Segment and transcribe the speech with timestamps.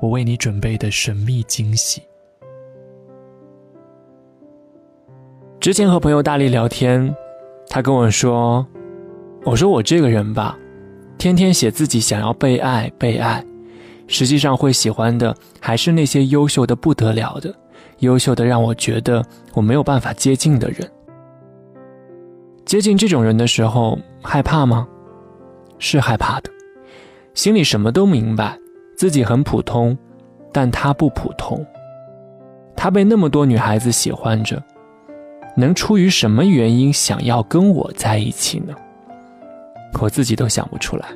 [0.00, 2.02] 我为你准备的神秘惊喜。
[5.60, 7.14] 之前和朋友大力聊天，
[7.68, 8.64] 他跟我说
[9.44, 10.56] ：“我说我这个人吧，
[11.18, 13.44] 天天写自己想要被爱被爱，
[14.06, 17.52] 实际上会喜欢的还是那些优秀的不得了的，
[17.98, 20.88] 优秀的让我觉得我没有办法接近的人。
[22.64, 24.86] 接近这种人的时候，害怕吗？
[25.80, 26.50] 是害怕的，
[27.34, 28.58] 心里什么都明白，
[28.98, 29.96] 自己很普通，
[30.52, 31.64] 但他不普通，
[32.74, 34.60] 他被那么多女孩子喜欢着。”
[35.56, 38.74] 能出于什么原因想要跟我在一起呢？
[40.00, 41.06] 我自己都想不出来。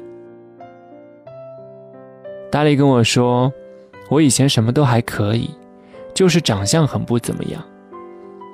[2.50, 3.52] 大力跟我说，
[4.08, 5.50] 我以前什么都还可以，
[6.14, 7.62] 就是长相很不怎么样，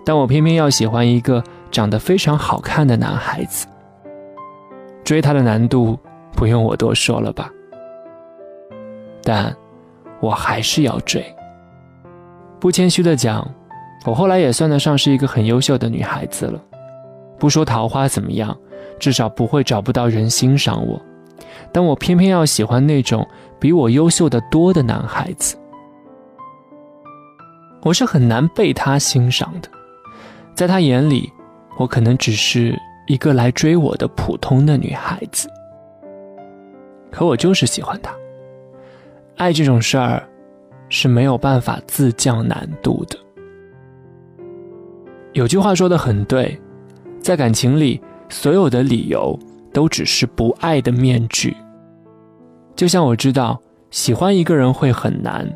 [0.04, 3.66] 但我偏偏要喜欢一个长得非常好看的男孩子。
[5.04, 5.98] 追他的难度
[6.32, 7.50] 不用我多说了吧？
[9.28, 9.54] 但，
[10.20, 11.22] 我还是要追。
[12.58, 13.46] 不谦虚的讲。
[14.06, 16.58] 我后来也算得上是一个很优秀的女孩子了，
[17.38, 18.56] 不说桃花怎么样，
[18.98, 20.98] 至少不会找不到人欣赏我。
[21.72, 23.26] 但我偏偏要喜欢那种
[23.60, 25.58] 比我优秀的多的男孩子，
[27.82, 29.68] 我是很难被他欣赏的。
[30.54, 31.30] 在他眼里，
[31.76, 32.74] 我可能只是
[33.08, 35.50] 一个来追我的普通的女孩子。
[37.10, 38.14] 可我就是喜欢他。
[39.38, 40.28] 爱这种事儿，
[40.88, 43.16] 是没有办法自降难度的。
[45.32, 46.60] 有句话说的很对，
[47.20, 49.38] 在感情里，所有的理由
[49.72, 51.56] 都只是不爱的面具。
[52.74, 55.48] 就像我知道喜欢一个人会很难，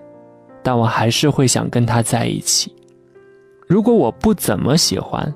[0.63, 2.73] 但我还是会想跟他在一起。
[3.67, 5.35] 如果我不怎么喜欢，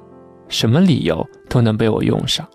[0.48, 2.46] 什么理由都能被我用上。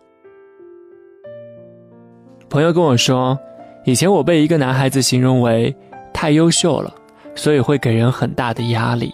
[2.49, 3.37] 朋友跟我说，
[3.83, 5.75] 以前我被一个男孩子形容为
[6.13, 6.93] 太优秀了，
[7.35, 9.11] 所以会给人很大的压力。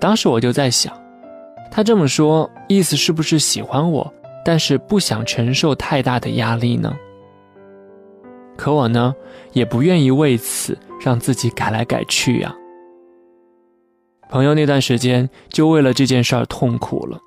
[0.00, 0.92] 当时我就在想。
[1.70, 4.12] 他这么说，意思是不是喜欢我，
[4.44, 6.96] 但是不想承受太大的压力呢？
[8.56, 9.14] 可我呢，
[9.52, 12.54] 也不愿意为此让自己改来改去呀。
[14.30, 17.18] 朋友那段时间就为了这件事儿痛苦了，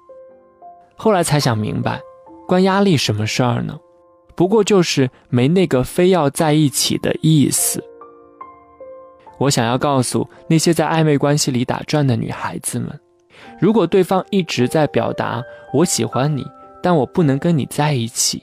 [0.95, 2.01] 后来才想明白，
[2.47, 3.77] 关压力什么事儿呢？
[4.39, 7.83] 不过就是没那个非要在一起的意思。
[9.37, 12.97] 我想要告诉那些在暧昧关系里打转的女孩子们。
[13.59, 16.47] 如果对方一直在表达我喜欢你，
[16.81, 18.41] 但我不能跟你在一起，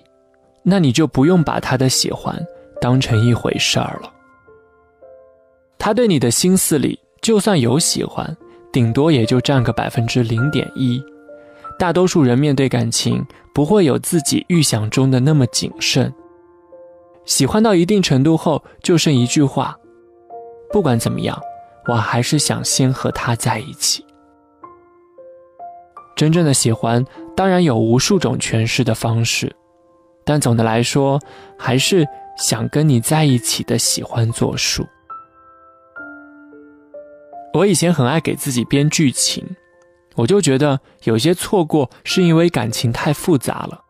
[0.63, 2.39] 那你就不用把他的喜欢
[2.79, 4.13] 当成一回事儿了。
[5.79, 8.37] 他对你的心思里就算有喜欢，
[8.71, 11.03] 顶多也就占个百分之零点一。
[11.79, 16.13] 大多数人面对感情不会有自己预想中的那么谨慎。
[17.25, 19.77] 喜欢到一定程度后，就剩一句话：
[20.73, 21.39] 不管怎么样，
[21.89, 24.05] 我还是想先和他在一起。
[26.15, 27.05] 真正的喜欢
[27.37, 29.55] 当然有无数种诠释的方式，
[30.25, 31.21] 但总的来说，
[31.59, 32.07] 还是
[32.39, 34.87] 想跟你在一起的喜欢作数。
[37.53, 39.45] 我以前很爱给自己编剧情，
[40.17, 43.81] 我就觉得有些错过是因为感情太复杂了，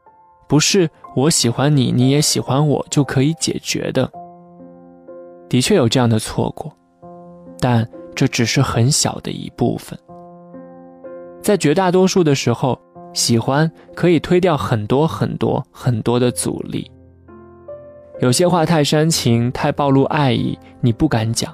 [0.48, 4.10] 不是我喜欢你，你也喜欢我就可以解决的。
[5.48, 6.72] 的确有这样的错过，
[7.60, 9.98] 但这只是很小的一部分。
[11.40, 12.76] 在绝大多数的时候，
[13.14, 16.90] 喜欢可以推掉很多很多很多的阻力。
[18.18, 21.52] 有些话太煽情、太暴露爱意，你不敢讲；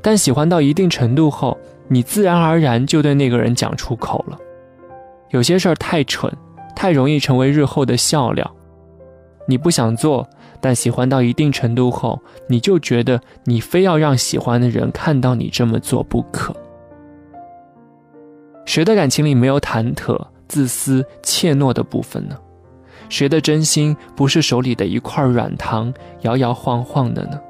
[0.00, 4.38] 但喜欢到一定程度后，你自然而然就对那个人讲出口了。
[5.30, 6.32] 有些事儿太蠢，
[6.76, 8.50] 太容易成为日后的笑料，
[9.46, 10.26] 你不想做，
[10.60, 16.54] 但喜欢到一定程度后，你就觉得你非要让喜欢的人看到你这么做不可。
[18.64, 22.36] 谁的感情里没有忐忑、自私、怯懦的部分呢？
[23.08, 27.40] 谁的真心不是手里的一块软糖，摇摇晃晃的呢？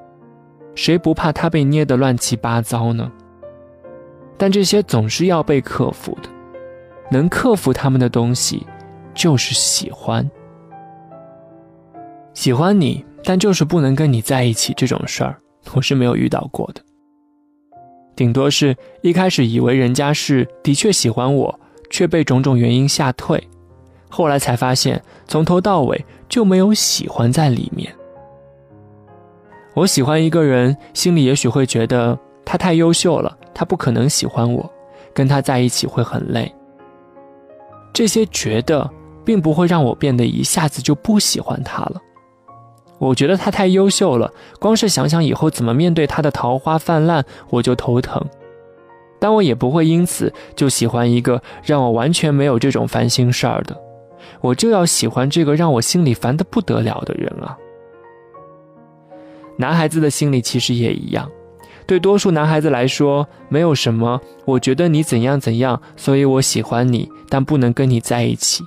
[0.76, 3.11] 谁不怕他被捏得乱七八糟呢？
[4.38, 6.31] 但这些总是要被克服的，
[7.11, 8.64] 能克服他们的东西，
[9.12, 10.29] 就是喜欢。
[12.35, 15.37] 喜欢你，但就是不能跟你在一起这种事儿，
[15.75, 16.81] 我是没有遇到过的。
[18.14, 23.43] 顶多是一开始以为人家是的确喜欢我，却被种种原因吓退，
[24.08, 27.93] 后来才发现从头到尾就没有喜欢在里面。
[29.75, 34.71] 我喜欢一个人，心里也许会觉得他太优秀了，他不可能喜欢我，
[35.13, 36.55] 跟他在一起会很累。
[37.93, 38.89] 这些觉得
[39.25, 42.01] 并不会让我变得一下子就不喜欢他了。
[43.01, 48.25] 我觉得他太优秀了，光是想想以后怎么面对他的桃花泛滥，我就头疼。
[49.19, 53.77] 但我也不会因此就喜欢一个让我完全没有这种烦心事儿的，
[54.41, 57.59] 我就要喜欢这个让我心里烦得不得了的人啊。
[59.57, 61.29] 男孩子的心里其实也一样，
[61.88, 68.62] 对多数男孩子来说，没有什么我觉得你怎样怎样，所以我喜欢你，但不能跟你在一起。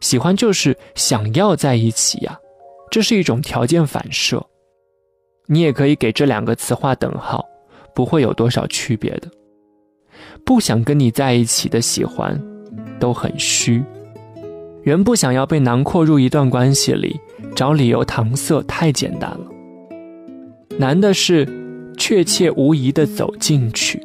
[0.00, 2.38] 喜欢就是想要在一起呀。
[2.90, 4.46] 这是一种条件反射，
[5.46, 7.44] 你也可以给这两个词划等号，
[7.94, 9.28] 不会有多少区别的。
[10.42, 12.40] 不想跟你在一起的喜欢，
[12.98, 13.84] 都很虚。
[14.82, 17.20] 人不想要被囊括入一段关系里，
[17.54, 19.46] 找理由搪塞太简单了。
[20.78, 21.44] 难的是
[21.96, 24.00] 确切无疑的走进去，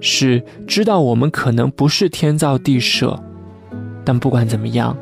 [0.00, 3.18] 是知道我们可能不是天造地设，
[4.04, 4.96] 但不管怎么样，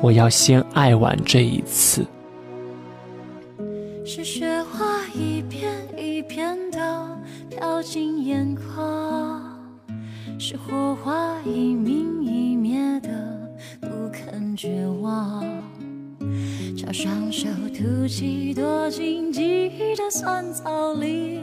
[0.00, 2.04] 我要先爱完这一次。
[4.04, 7.18] 是雪花一片一片的
[7.48, 9.42] 飘进眼眶，
[10.38, 11.83] 是火花一明一
[17.04, 17.46] 双手
[17.76, 21.38] 吐气，躲进记忆的酸草里。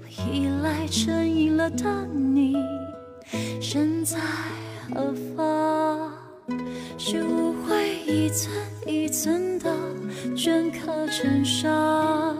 [0.00, 2.54] 我依赖成瘾了的你，
[3.60, 4.16] 身在
[4.94, 6.12] 何方？
[6.96, 8.54] 是误会一寸
[8.86, 9.74] 一寸的。
[10.36, 12.36] 镌刻成伤，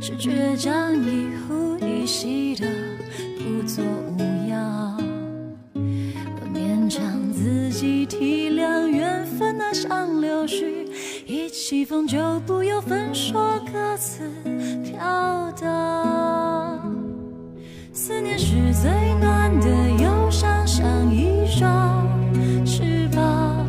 [0.00, 2.64] 是倔强一呼一吸的
[3.40, 4.96] 不作无恙。
[5.74, 10.83] 我勉强自己体谅缘分那像柳絮，
[11.26, 14.30] 一起风就不由分说各自
[14.84, 16.94] 飘荡。
[17.94, 18.90] 思念是最
[19.20, 22.06] 暖的忧伤，像一双
[22.66, 23.66] 翅膀，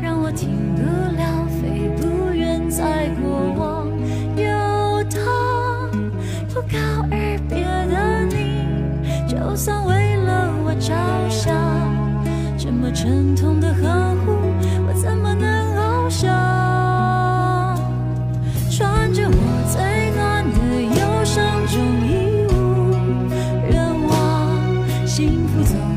[0.00, 0.82] 让我停不
[1.16, 1.44] 了。
[1.60, 3.88] 飞不远在过往
[4.36, 5.18] 游荡，
[6.54, 6.78] 不告
[7.10, 8.62] 而别的你，
[9.26, 9.93] 就算我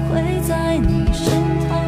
[0.10, 1.32] 会在你身
[1.68, 1.87] 旁。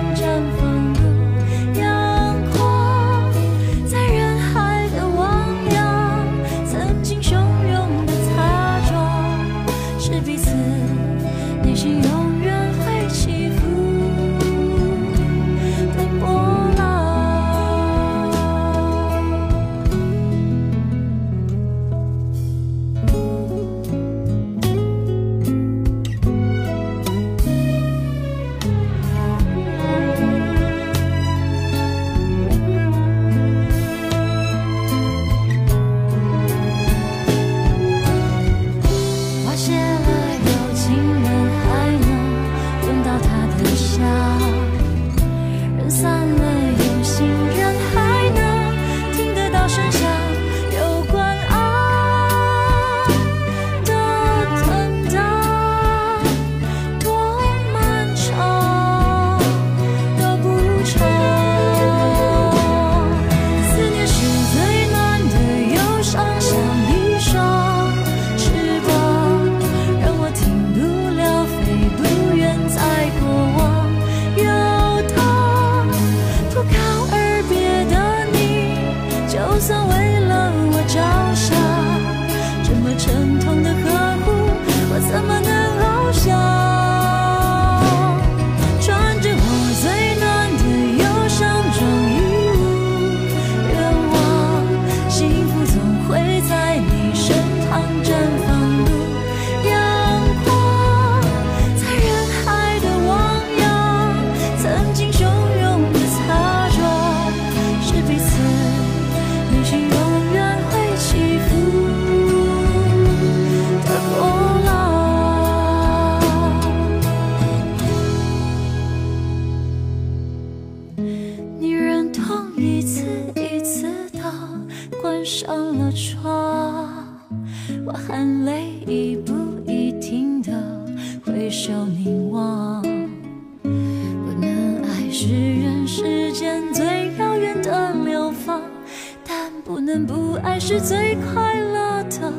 [140.05, 142.33] 不爱是最快乐的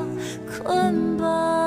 [0.46, 1.59] 捆绑。